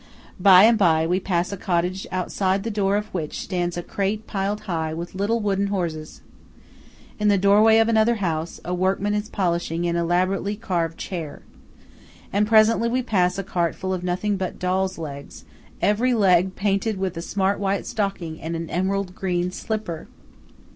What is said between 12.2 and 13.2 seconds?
And presently we